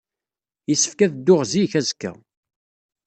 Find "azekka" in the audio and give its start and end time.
1.79-2.11